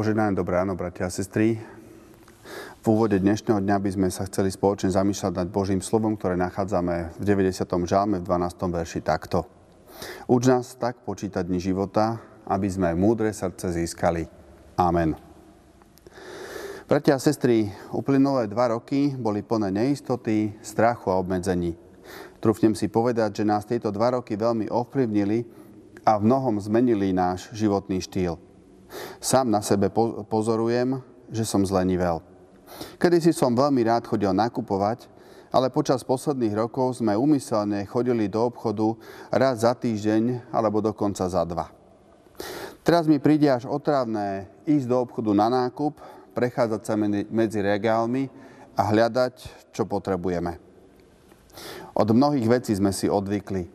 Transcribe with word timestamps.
Požehnané 0.00 0.32
dobré 0.32 0.56
ráno, 0.56 0.80
bratia 0.80 1.04
a 1.04 1.12
sestry. 1.12 1.60
V 2.80 2.84
úvode 2.88 3.20
dnešného 3.20 3.60
dňa 3.60 3.76
by 3.84 3.90
sme 3.92 4.08
sa 4.08 4.24
chceli 4.24 4.48
spoločne 4.48 4.88
zamýšľať 4.88 5.32
nad 5.36 5.52
Božím 5.52 5.84
slovom, 5.84 6.16
ktoré 6.16 6.40
nachádzame 6.40 7.20
v 7.20 7.24
90. 7.28 7.68
žalme 7.84 8.16
v 8.16 8.24
12. 8.24 8.80
verši 8.80 9.04
takto. 9.04 9.44
Uč 10.24 10.48
nás 10.48 10.72
tak 10.80 11.04
počítať 11.04 11.44
dni 11.44 11.60
života, 11.60 12.16
aby 12.48 12.64
sme 12.64 12.96
múdre 12.96 13.28
srdce 13.28 13.76
získali. 13.76 14.24
Amen. 14.80 15.20
Bratia 16.88 17.12
a 17.12 17.20
sestry, 17.20 17.68
uplynulé 17.92 18.48
dva 18.48 18.72
roky 18.72 19.12
boli 19.12 19.44
plné 19.44 19.68
neistoty, 19.68 20.56
strachu 20.64 21.12
a 21.12 21.20
obmedzení. 21.20 21.76
Trúfnem 22.40 22.72
si 22.72 22.88
povedať, 22.88 23.44
že 23.44 23.44
nás 23.44 23.68
tieto 23.68 23.92
dva 23.92 24.16
roky 24.16 24.32
veľmi 24.32 24.64
ovplyvnili 24.72 25.44
a 26.08 26.16
v 26.16 26.24
mnohom 26.24 26.56
zmenili 26.56 27.12
náš 27.12 27.52
životný 27.52 28.00
štýl– 28.00 28.40
Sám 29.20 29.52
na 29.52 29.60
sebe 29.60 29.92
pozorujem, 30.32 31.04
že 31.28 31.44
som 31.44 31.60
zlenivel. 31.60 32.24
Kedy 32.96 33.20
si 33.20 33.32
som 33.36 33.52
veľmi 33.52 33.84
rád 33.84 34.08
chodil 34.08 34.32
nakupovať, 34.32 35.12
ale 35.52 35.68
počas 35.68 36.00
posledných 36.00 36.56
rokov 36.56 37.02
sme 37.04 37.12
umyselne 37.12 37.84
chodili 37.84 38.32
do 38.32 38.48
obchodu 38.48 38.96
raz 39.28 39.60
za 39.66 39.76
týždeň 39.76 40.48
alebo 40.48 40.80
dokonca 40.80 41.26
za 41.28 41.44
dva. 41.44 41.68
Teraz 42.80 43.04
mi 43.04 43.20
príde 43.20 43.50
až 43.52 43.68
otrávne 43.68 44.48
ísť 44.64 44.86
do 44.88 44.96
obchodu 45.04 45.36
na 45.36 45.52
nákup, 45.52 46.00
prechádzať 46.32 46.80
sa 46.80 46.96
medzi 47.28 47.60
regálmi 47.60 48.32
a 48.72 48.88
hľadať, 48.88 49.68
čo 49.74 49.84
potrebujeme. 49.84 50.56
Od 51.92 52.08
mnohých 52.08 52.46
vecí 52.48 52.72
sme 52.72 52.94
si 52.94 53.10
odvykli. 53.10 53.68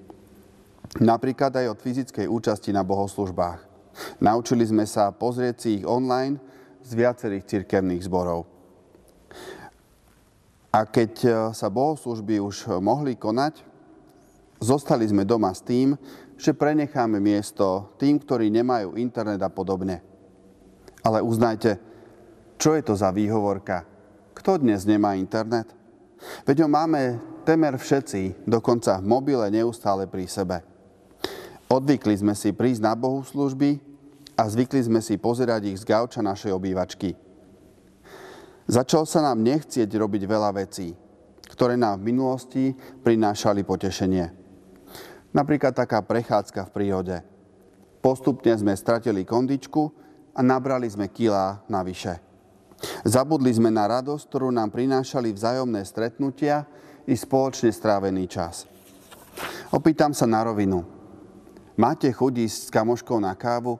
Napríklad 1.03 1.53
aj 1.53 1.75
od 1.75 1.79
fyzickej 1.83 2.25
účasti 2.31 2.73
na 2.73 2.81
bohoslužbách. 2.81 3.74
Naučili 4.19 4.67
sme 4.67 4.83
sa 4.83 5.11
pozrieť 5.11 5.55
si 5.59 5.69
ich 5.81 5.85
online 5.87 6.39
z 6.83 6.91
viacerých 6.93 7.47
cirkevných 7.47 8.05
zborov. 8.05 8.45
A 10.75 10.83
keď 10.83 11.11
e, 11.23 11.29
sa 11.55 11.71
bohoslužby 11.71 12.43
už 12.43 12.83
mohli 12.83 13.15
konať, 13.15 13.63
zostali 14.59 15.07
sme 15.07 15.23
doma 15.23 15.55
s 15.55 15.63
tým, 15.63 15.95
že 16.35 16.51
prenecháme 16.51 17.23
miesto 17.23 17.95
tým, 17.95 18.19
ktorí 18.19 18.51
nemajú 18.51 18.99
internet 18.99 19.39
a 19.39 19.47
podobne. 19.47 20.03
Ale 20.99 21.23
uznajte, 21.23 21.79
čo 22.59 22.75
je 22.75 22.83
to 22.83 22.91
za 22.99 23.15
výhovorka? 23.15 23.87
Kto 24.35 24.59
dnes 24.59 24.83
nemá 24.83 25.15
internet? 25.15 25.71
Veď 26.43 26.67
ho 26.67 26.69
máme 26.71 27.23
temer 27.47 27.79
všetci, 27.79 28.43
dokonca 28.43 28.99
v 28.99 29.05
mobile 29.07 29.47
neustále 29.47 30.11
pri 30.11 30.27
sebe. 30.27 30.74
Odvykli 31.65 32.13
sme 32.13 32.37
si 32.37 32.53
prísť 32.53 32.81
na 32.85 32.93
bohoslužby 32.93 33.81
a 34.37 34.43
zvykli 34.45 34.85
sme 34.85 35.01
si 35.01 35.17
pozerať 35.17 35.73
ich 35.73 35.81
z 35.81 35.87
gauča 35.89 36.21
našej 36.21 36.53
obývačky. 36.53 37.17
Začal 38.65 39.05
sa 39.05 39.21
nám 39.21 39.41
nechcieť 39.41 39.89
robiť 39.89 40.23
veľa 40.25 40.49
vecí, 40.57 40.93
ktoré 41.49 41.77
nám 41.77 42.01
v 42.01 42.13
minulosti 42.13 42.73
prinášali 43.01 43.61
potešenie. 43.61 44.25
Napríklad 45.33 45.73
taká 45.73 46.01
prechádzka 46.01 46.69
v 46.69 46.73
prírode. 46.73 47.17
Postupne 48.01 48.53
sme 48.57 48.77
stratili 48.77 49.25
kondičku 49.25 49.89
a 50.37 50.39
nabrali 50.45 50.85
sme 50.85 51.09
kilá 51.09 51.65
navyše. 51.65 52.21
Zabudli 53.05 53.49
sme 53.49 53.73
na 53.73 53.89
radosť, 53.89 54.23
ktorú 54.29 54.53
nám 54.53 54.69
prinášali 54.69 55.33
vzájomné 55.33 55.81
stretnutia 55.81 56.69
i 57.09 57.17
spoločne 57.17 57.73
strávený 57.73 58.29
čas. 58.29 58.69
Opýtam 59.73 60.13
sa 60.13 60.29
na 60.29 60.45
rovinu. 60.45 60.94
Máte 61.75 62.07
chuť 62.07 62.33
ísť 62.47 62.59
s 62.67 62.69
kamoškou 62.71 63.19
na 63.19 63.35
kávu? 63.35 63.75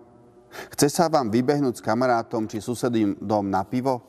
Chce 0.75 0.91
sa 0.91 1.07
vám 1.07 1.31
vybehnúť 1.31 1.79
s 1.79 1.85
kamarátom 1.85 2.43
či 2.43 2.59
susedým 2.59 3.15
dom 3.23 3.47
na 3.47 3.63
pivo? 3.63 4.03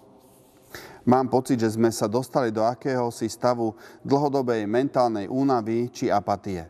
Mám 1.06 1.30
pocit, 1.30 1.62
že 1.62 1.78
sme 1.78 1.94
sa 1.94 2.10
dostali 2.10 2.50
do 2.50 2.66
akéhosi 2.66 3.30
stavu 3.30 3.78
dlhodobej 4.02 4.66
mentálnej 4.66 5.30
únavy 5.30 5.86
či 5.94 6.10
apatie. 6.10 6.66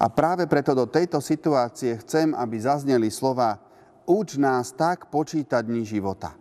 A 0.00 0.08
práve 0.08 0.48
preto 0.48 0.72
do 0.72 0.88
tejto 0.88 1.20
situácie 1.20 2.00
chcem, 2.00 2.32
aby 2.32 2.56
zazneli 2.56 3.12
slova 3.12 3.60
Uč 4.08 4.40
nás 4.40 4.72
tak 4.72 5.12
počítať 5.12 5.60
dní 5.68 5.84
života. 5.84 6.32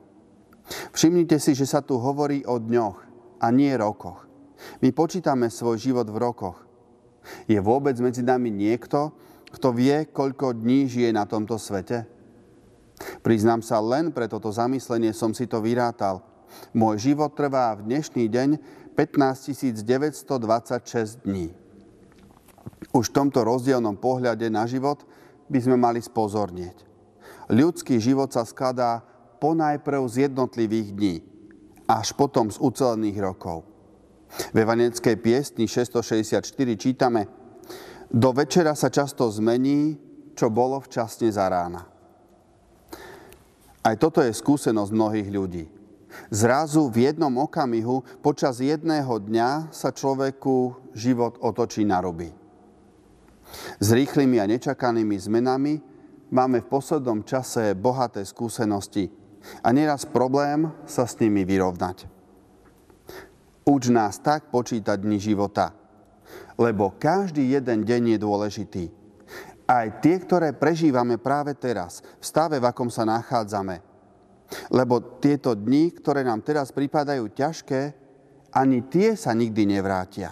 Všimnite 0.96 1.36
si, 1.44 1.52
že 1.52 1.68
sa 1.68 1.84
tu 1.84 2.00
hovorí 2.00 2.48
o 2.48 2.56
dňoch 2.56 2.98
a 3.44 3.48
nie 3.52 3.76
rokoch. 3.76 4.24
My 4.80 4.96
počítame 4.96 5.52
svoj 5.52 5.76
život 5.76 6.08
v 6.08 6.16
rokoch. 6.24 6.64
Je 7.52 7.60
vôbec 7.60 8.00
medzi 8.00 8.24
nami 8.24 8.48
niekto, 8.48 9.12
kto 9.52 9.72
vie, 9.72 10.08
koľko 10.12 10.56
dní 10.56 10.92
žije 10.92 11.10
na 11.16 11.24
tomto 11.24 11.56
svete? 11.56 12.04
Priznám 13.22 13.62
sa, 13.62 13.78
len 13.78 14.10
pre 14.10 14.26
toto 14.26 14.50
zamyslenie 14.50 15.14
som 15.14 15.32
si 15.32 15.46
to 15.46 15.62
vyrátal. 15.62 16.26
Môj 16.74 17.12
život 17.12 17.38
trvá 17.38 17.76
v 17.78 17.86
dnešný 17.86 18.26
deň 18.28 18.50
15 18.98 19.86
926 19.86 21.28
dní. 21.28 21.54
Už 22.92 23.14
v 23.14 23.16
tomto 23.16 23.46
rozdielnom 23.46 24.00
pohľade 24.00 24.50
na 24.50 24.66
život 24.66 25.06
by 25.48 25.60
sme 25.62 25.78
mali 25.78 26.02
spozornieť. 26.02 26.84
Ľudský 27.48 28.02
život 28.02 28.34
sa 28.34 28.44
skladá 28.44 29.06
ponajprv 29.38 30.02
z 30.10 30.28
jednotlivých 30.28 30.90
dní, 30.98 31.16
až 31.86 32.12
potom 32.18 32.50
z 32.50 32.58
ucelených 32.60 33.22
rokov. 33.22 33.64
V 34.52 34.58
evaneckej 34.60 35.16
piesni 35.24 35.70
664 35.70 36.44
čítame 36.76 37.30
Do 38.08 38.32
večera 38.32 38.72
sa 38.72 38.88
často 38.88 39.28
zmení, 39.28 40.00
čo 40.32 40.48
bolo 40.48 40.80
včasne 40.80 41.28
za 41.28 41.52
rána. 41.52 41.84
Aj 43.84 43.96
toto 44.00 44.24
je 44.24 44.32
skúsenosť 44.32 44.92
mnohých 44.92 45.30
ľudí. 45.32 45.66
Zrazu 46.32 46.88
v 46.88 47.12
jednom 47.12 47.32
okamihu 47.44 48.04
počas 48.24 48.64
jedného 48.64 49.12
dňa 49.22 49.76
sa 49.76 49.92
človeku 49.92 50.88
život 50.96 51.40
otočí 51.44 51.84
na 51.84 52.00
ruby. 52.00 52.32
S 53.80 53.92
rýchlymi 53.92 54.40
a 54.40 54.50
nečakanými 54.50 55.16
zmenami 55.16 55.80
máme 56.32 56.64
v 56.64 56.70
poslednom 56.72 57.24
čase 57.24 57.76
bohaté 57.76 58.24
skúsenosti 58.28 59.08
a 59.64 59.72
nieraz 59.72 60.04
problém 60.04 60.68
sa 60.84 61.08
s 61.08 61.16
nimi 61.20 61.48
vyrovnať. 61.48 62.08
Uč 63.68 63.92
nás 63.92 64.20
tak 64.20 64.48
počítať 64.52 64.96
dni 65.00 65.20
života, 65.20 65.76
lebo 66.58 66.98
každý 66.98 67.54
jeden 67.54 67.86
deň 67.86 68.18
je 68.18 68.18
dôležitý 68.18 68.86
aj 69.68 70.00
tie, 70.00 70.16
ktoré 70.16 70.56
prežívame 70.56 71.20
práve 71.20 71.52
teraz, 71.60 72.00
v 72.00 72.24
stave, 72.24 72.56
v 72.58 72.66
akom 72.72 72.88
sa 72.88 73.04
nachádzame. 73.04 73.84
Lebo 74.72 75.20
tieto 75.20 75.52
dni, 75.52 75.92
ktoré 75.92 76.24
nám 76.24 76.40
teraz 76.40 76.72
pripadajú 76.72 77.28
ťažké, 77.36 77.82
ani 78.56 78.88
tie 78.88 79.20
sa 79.20 79.36
nikdy 79.36 79.68
nevrátia. 79.68 80.32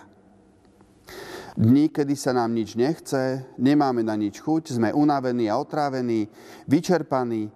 Dni, 1.60 1.92
kedy 1.92 2.16
sa 2.16 2.32
nám 2.32 2.56
nič 2.56 2.80
nechce, 2.80 3.44
nemáme 3.60 4.04
na 4.08 4.16
nič 4.16 4.40
chuť, 4.40 4.80
sme 4.80 4.96
unavení 4.96 5.52
a 5.52 5.60
otrávení, 5.60 6.32
vyčerpaní 6.68 7.52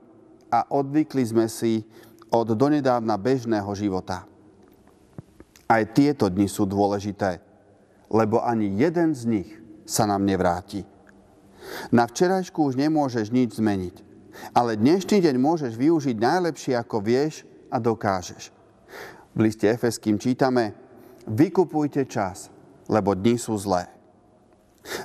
a 0.52 0.68
odvykli 0.72 1.24
sme 1.24 1.48
si 1.48 1.84
od 2.28 2.48
donedávna 2.60 3.16
bežného 3.16 3.72
života. 3.76 4.28
Aj 5.68 5.84
tieto 5.96 6.28
dni 6.28 6.48
sú 6.48 6.68
dôležité, 6.68 7.40
lebo 8.10 8.42
ani 8.42 8.74
jeden 8.76 9.14
z 9.14 9.22
nich 9.26 9.50
sa 9.86 10.10
nám 10.10 10.26
nevráti. 10.26 10.86
Na 11.94 12.10
včerajšku 12.10 12.58
už 12.62 12.76
nemôžeš 12.78 13.30
nič 13.30 13.58
zmeniť. 13.58 13.96
Ale 14.54 14.80
dnešný 14.80 15.20
deň 15.20 15.36
môžeš 15.38 15.74
využiť 15.76 16.16
najlepšie, 16.18 16.74
ako 16.78 16.98
vieš 17.04 17.44
a 17.70 17.78
dokážeš. 17.78 18.54
V 19.36 19.40
liste 19.46 19.70
Efeským 19.70 20.18
čítame 20.18 20.74
Vykupujte 21.30 22.10
čas, 22.10 22.50
lebo 22.90 23.14
dni 23.14 23.38
sú 23.38 23.54
zlé. 23.54 23.86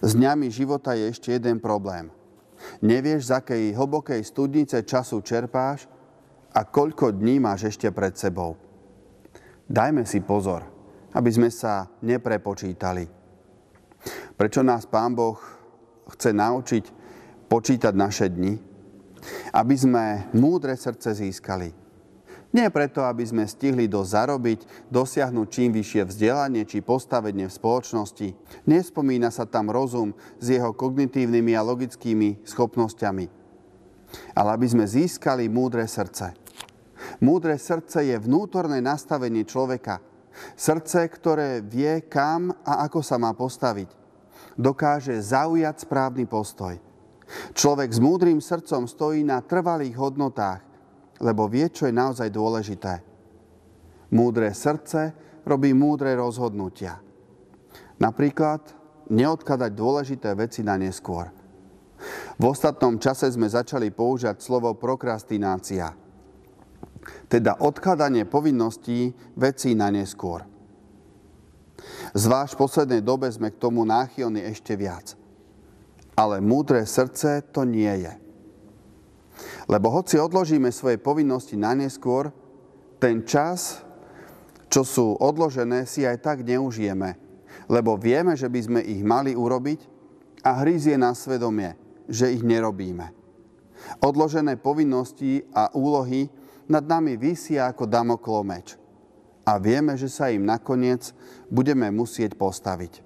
S 0.00 0.16
dňami 0.16 0.48
života 0.48 0.96
je 0.96 1.12
ešte 1.12 1.36
jeden 1.36 1.60
problém. 1.60 2.08
Nevieš, 2.80 3.28
z 3.28 3.30
akej 3.44 3.64
hlbokej 3.76 4.24
studnice 4.24 4.80
času 4.88 5.20
čerpáš 5.20 5.84
a 6.56 6.64
koľko 6.64 7.12
dní 7.12 7.42
máš 7.42 7.76
ešte 7.76 7.92
pred 7.92 8.16
sebou. 8.16 8.56
Dajme 9.68 10.08
si 10.08 10.24
pozor, 10.24 10.64
aby 11.14 11.30
sme 11.30 11.48
sa 11.48 11.88
neprepočítali. 12.02 13.06
Prečo 14.34 14.60
nás 14.60 14.84
Pán 14.84 15.14
Boh 15.14 15.38
chce 16.10 16.34
naučiť 16.34 16.84
počítať 17.48 17.94
naše 17.94 18.28
dni, 18.28 18.58
aby 19.54 19.74
sme 19.78 20.28
múdre 20.36 20.76
srdce 20.76 21.16
získali. 21.16 21.72
Nie 22.54 22.70
preto, 22.70 23.02
aby 23.02 23.26
sme 23.26 23.50
stihli 23.50 23.90
do 23.90 24.06
zarobiť, 24.06 24.86
dosiahnuť 24.86 25.46
čím 25.50 25.74
vyššie 25.74 26.06
vzdelanie 26.06 26.62
či 26.62 26.86
postavenie 26.86 27.50
v 27.50 27.56
spoločnosti. 27.56 28.30
Nespomína 28.70 29.34
sa 29.34 29.42
tam 29.42 29.74
rozum 29.74 30.14
s 30.38 30.54
jeho 30.54 30.70
kognitívnymi 30.70 31.50
a 31.58 31.66
logickými 31.66 32.46
schopnosťami. 32.46 33.26
Ale 34.38 34.48
aby 34.54 34.66
sme 34.70 34.86
získali 34.86 35.50
múdre 35.50 35.82
srdce. 35.90 36.30
Múdre 37.18 37.58
srdce 37.58 38.06
je 38.06 38.16
vnútorné 38.22 38.78
nastavenie 38.78 39.42
človeka. 39.42 39.98
Srdce, 40.58 41.06
ktoré 41.10 41.62
vie, 41.62 42.06
kam 42.10 42.50
a 42.66 42.86
ako 42.86 43.00
sa 43.02 43.16
má 43.18 43.30
postaviť 43.34 44.02
dokáže 44.54 45.18
zaujať 45.18 45.82
správny 45.82 46.30
postoj. 46.30 46.78
Človek 47.56 47.90
s 47.90 47.98
múdrym 47.98 48.38
srdcom 48.38 48.86
stojí 48.86 49.26
na 49.26 49.42
trvalých 49.42 49.98
hodnotách 49.98 50.74
lebo 51.22 51.46
vie, 51.46 51.70
čo 51.70 51.86
je 51.86 51.94
naozaj 51.94 52.28
dôležité. 52.32 53.00
Múdre 54.14 54.50
srdce 54.50 55.14
robí 55.46 55.70
múdre 55.74 56.14
rozhodnutia. 56.14 56.98
Napríklad 57.96 58.60
neodkladať 59.10 59.70
dôležité 59.72 60.30
veci 60.34 60.60
na 60.66 60.74
neskôr. 60.74 61.30
V 62.36 62.44
ostatnom 62.44 62.98
čase 62.98 63.30
sme 63.30 63.46
začali 63.46 63.94
používať 63.94 64.42
slovo 64.42 64.74
prokrastinácia, 64.74 65.94
teda 67.28 67.58
odkladanie 67.60 68.24
povinností 68.28 69.12
vecí 69.36 69.72
na 69.76 69.90
neskôr. 69.90 70.44
Zvlášť 72.14 72.54
v 72.54 72.62
poslednej 72.62 73.02
dobe 73.02 73.28
sme 73.28 73.50
k 73.50 73.60
tomu 73.60 73.82
náchylní 73.82 74.40
ešte 74.46 74.78
viac. 74.78 75.18
Ale 76.14 76.38
múdre 76.38 76.86
srdce 76.86 77.42
to 77.50 77.66
nie 77.66 77.90
je. 78.06 78.12
Lebo 79.66 79.90
hoci 79.90 80.20
odložíme 80.20 80.70
svoje 80.70 81.00
povinnosti 81.00 81.58
na 81.58 81.74
neskôr, 81.74 82.30
ten 83.02 83.26
čas, 83.26 83.82
čo 84.70 84.86
sú 84.86 85.18
odložené, 85.18 85.84
si 85.84 86.06
aj 86.06 86.22
tak 86.22 86.46
neužijeme. 86.46 87.18
Lebo 87.66 87.98
vieme, 87.98 88.38
že 88.38 88.46
by 88.46 88.60
sme 88.62 88.80
ich 88.84 89.02
mali 89.02 89.34
urobiť 89.34 89.80
a 90.46 90.62
hryzie 90.62 90.94
na 90.94 91.16
svedomie, 91.16 91.74
že 92.06 92.30
ich 92.30 92.44
nerobíme. 92.46 93.10
Odložené 94.00 94.56
povinnosti 94.60 95.42
a 95.50 95.72
úlohy 95.74 96.30
nad 96.68 96.84
nami 96.84 97.16
vysia 97.20 97.68
ako 97.70 97.84
damoklomeč 97.88 98.76
a 99.44 99.60
vieme, 99.60 99.94
že 100.00 100.08
sa 100.08 100.32
im 100.32 100.44
nakoniec 100.44 101.12
budeme 101.52 101.92
musieť 101.92 102.34
postaviť. 102.34 103.04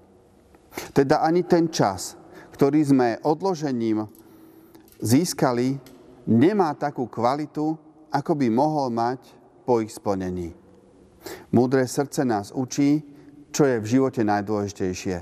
Teda 0.95 1.19
ani 1.25 1.43
ten 1.43 1.67
čas, 1.67 2.15
ktorý 2.55 2.79
sme 2.85 3.07
odložením 3.25 4.07
získali, 5.03 5.79
nemá 6.27 6.71
takú 6.75 7.07
kvalitu, 7.09 7.75
ako 8.09 8.31
by 8.35 8.47
mohol 8.47 8.87
mať 8.89 9.19
po 9.67 9.83
ich 9.83 9.93
splnení. 9.93 10.55
Múdre 11.51 11.83
srdce 11.83 12.23
nás 12.23 12.49
učí, 12.55 13.03
čo 13.51 13.67
je 13.67 13.81
v 13.81 13.85
živote 13.85 14.23
najdôležitejšie. 14.23 15.17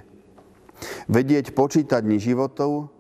Vedieť 1.10 1.58
počítať 1.58 2.06
dní 2.06 2.22
životov 2.22 2.94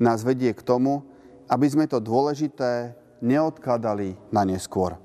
nás 0.00 0.24
vedie 0.24 0.54
k 0.56 0.64
tomu, 0.64 1.04
aby 1.50 1.66
sme 1.68 1.84
to 1.84 2.00
dôležité 2.00 2.96
neodkladali 3.20 4.16
na 4.30 4.42
neskôr. 4.46 4.96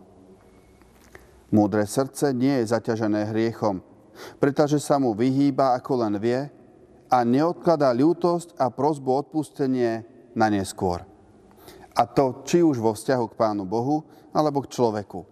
Múdre 1.54 1.86
srdce 1.86 2.34
nie 2.34 2.62
je 2.62 2.74
zaťažené 2.74 3.30
hriechom, 3.30 3.86
pretože 4.42 4.82
sa 4.82 4.98
mu 4.98 5.14
vyhýba 5.14 5.78
ako 5.78 5.94
len 6.02 6.18
vie 6.18 6.50
a 7.14 7.18
neodkladá 7.22 7.94
ľútosť 7.94 8.58
a 8.58 8.74
prozbu 8.74 9.26
odpustenie 9.26 10.02
na 10.34 10.50
neskôr. 10.50 11.06
A 11.94 12.10
to 12.10 12.42
či 12.42 12.66
už 12.66 12.82
vo 12.82 12.98
vzťahu 12.98 13.26
k 13.30 13.38
Pánu 13.38 13.70
Bohu, 13.70 14.02
alebo 14.34 14.66
k 14.66 14.74
človeku. 14.74 15.30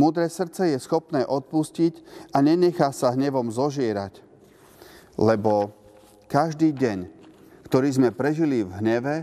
Múdre 0.00 0.32
srdce 0.32 0.72
je 0.72 0.78
schopné 0.80 1.28
odpustiť 1.28 2.00
a 2.32 2.40
nenechá 2.40 2.88
sa 2.88 3.12
hnevom 3.12 3.52
zožierať, 3.52 4.24
lebo 5.20 5.76
každý 6.24 6.72
deň, 6.72 6.98
ktorý 7.68 7.88
sme 7.92 8.16
prežili 8.16 8.64
v 8.64 8.72
hneve, 8.80 9.14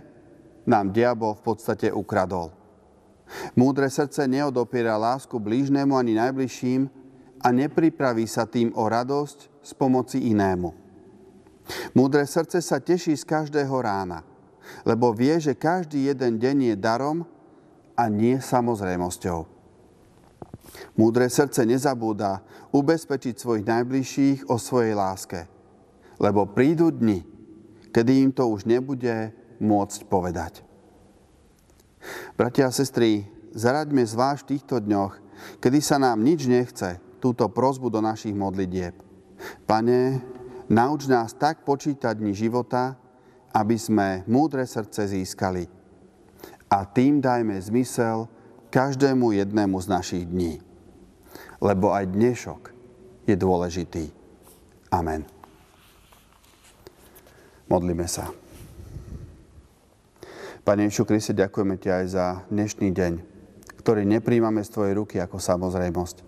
nám 0.69 0.93
diabol 0.93 1.33
v 1.33 1.41
podstate 1.49 1.89
ukradol. 1.89 2.60
Múdre 3.55 3.87
srdce 3.87 4.27
neodopiera 4.27 4.99
lásku 4.99 5.35
blížnemu 5.39 5.95
ani 5.95 6.15
najbližším 6.19 6.89
a 7.41 7.47
nepripraví 7.49 8.27
sa 8.27 8.45
tým 8.45 8.71
o 8.75 8.85
radosť 8.85 9.63
z 9.63 9.71
pomoci 9.75 10.29
inému. 10.31 10.71
Múdre 11.95 12.27
srdce 12.27 12.59
sa 12.59 12.81
teší 12.81 13.15
z 13.15 13.23
každého 13.23 13.73
rána, 13.81 14.25
lebo 14.83 15.15
vie, 15.15 15.39
že 15.39 15.57
každý 15.57 16.11
jeden 16.11 16.37
deň 16.37 16.73
je 16.73 16.75
darom 16.75 17.23
a 17.95 18.09
nie 18.11 18.37
samozrejmosťou. 18.41 19.47
Múdre 20.95 21.27
srdce 21.27 21.67
nezabúda 21.67 22.43
ubezpečiť 22.71 23.35
svojich 23.35 23.65
najbližších 23.67 24.39
o 24.47 24.55
svojej 24.55 24.95
láske, 24.95 25.47
lebo 26.21 26.47
prídu 26.47 26.91
dni, 26.91 27.23
kedy 27.91 28.11
im 28.23 28.31
to 28.31 28.47
už 28.47 28.63
nebude 28.63 29.35
môcť 29.59 29.99
povedať. 30.07 30.53
Bratia 32.35 32.67
a 32.67 32.73
sestry, 32.73 33.27
zaraďme 33.53 34.01
zvlášť 34.01 34.41
v 34.43 34.49
týchto 34.55 34.75
dňoch, 34.81 35.13
kedy 35.61 35.79
sa 35.81 36.01
nám 36.01 36.21
nič 36.21 36.49
nechce, 36.49 36.97
túto 37.21 37.45
prozbu 37.49 37.93
do 37.93 38.01
našich 38.01 38.33
modlitieb. 38.33 38.97
Pane, 39.69 40.21
nauč 40.69 41.05
nás 41.05 41.37
tak 41.37 41.61
počítať 41.61 42.17
dni 42.17 42.33
života, 42.33 42.97
aby 43.53 43.77
sme 43.77 44.25
múdre 44.25 44.65
srdce 44.65 45.05
získali. 45.11 45.69
A 46.71 46.87
tým 46.87 47.19
dajme 47.19 47.59
zmysel 47.59 48.31
každému 48.71 49.35
jednému 49.35 49.77
z 49.83 49.87
našich 49.91 50.23
dní. 50.23 50.63
Lebo 51.61 51.91
aj 51.91 52.09
dnešok 52.09 52.61
je 53.27 53.35
dôležitý. 53.35 54.09
Amen. 54.89 55.27
Modlíme 57.67 58.07
sa. 58.07 58.31
Pane 60.61 60.85
Ježišu 60.85 61.09
Kriste, 61.09 61.33
ďakujeme 61.33 61.73
Ti 61.81 61.89
aj 61.89 62.05
za 62.05 62.25
dnešný 62.53 62.93
deň, 62.93 63.13
ktorý 63.81 64.05
nepríjmame 64.05 64.61
z 64.61 64.69
Tvojej 64.69 64.93
ruky 64.93 65.17
ako 65.17 65.41
samozrejmosť. 65.41 66.21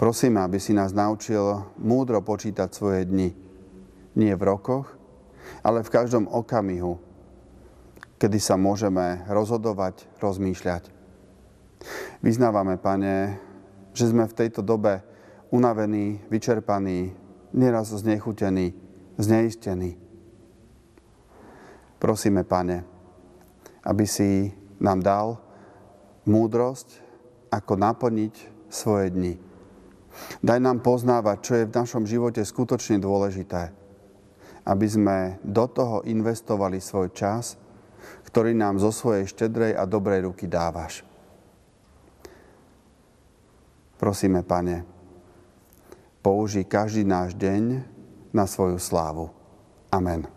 Prosím, 0.00 0.40
aby 0.40 0.56
si 0.56 0.72
nás 0.72 0.96
naučil 0.96 1.44
múdro 1.76 2.24
počítať 2.24 2.72
svoje 2.72 3.04
dni. 3.04 3.36
Nie 4.16 4.40
v 4.40 4.46
rokoch, 4.56 4.88
ale 5.60 5.84
v 5.84 5.92
každom 5.92 6.24
okamihu, 6.32 6.96
kedy 8.16 8.40
sa 8.40 8.56
môžeme 8.56 9.28
rozhodovať, 9.28 10.08
rozmýšľať. 10.16 10.88
Vyznávame, 12.24 12.80
Pane, 12.80 13.36
že 13.92 14.16
sme 14.16 14.24
v 14.24 14.32
tejto 14.32 14.64
dobe 14.64 15.04
unavení, 15.52 16.24
vyčerpaní, 16.32 17.12
nieraz 17.52 17.92
znechutení, 17.92 18.72
zneistení. 19.20 20.00
Prosíme, 22.00 22.40
Pane, 22.40 22.95
aby 23.86 24.04
si 24.04 24.50
nám 24.82 24.98
dal 25.00 25.38
múdrosť, 26.26 27.06
ako 27.54 27.78
naplniť 27.78 28.34
svoje 28.66 29.14
dni. 29.14 29.34
Daj 30.42 30.58
nám 30.58 30.82
poznávať, 30.82 31.36
čo 31.40 31.52
je 31.54 31.68
v 31.68 31.76
našom 31.76 32.04
živote 32.04 32.42
skutočne 32.42 32.98
dôležité, 32.98 33.70
aby 34.66 34.86
sme 34.90 35.38
do 35.46 35.70
toho 35.70 36.02
investovali 36.02 36.82
svoj 36.82 37.14
čas, 37.14 37.54
ktorý 38.26 38.52
nám 38.58 38.82
zo 38.82 38.90
svojej 38.90 39.28
štedrej 39.30 39.78
a 39.78 39.86
dobrej 39.86 40.26
ruky 40.26 40.50
dávaš. 40.50 41.06
Prosíme, 43.96 44.44
Pane, 44.44 44.84
použij 46.20 46.68
každý 46.68 47.06
náš 47.06 47.32
deň 47.38 47.80
na 48.34 48.44
svoju 48.44 48.76
slávu. 48.76 49.32
Amen. 49.88 50.35